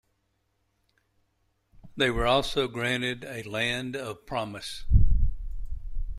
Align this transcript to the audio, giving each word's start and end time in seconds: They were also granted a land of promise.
They 1.95 2.09
were 2.09 2.25
also 2.25 2.67
granted 2.67 3.23
a 3.23 3.43
land 3.43 3.95
of 3.95 4.25
promise. 4.25 4.85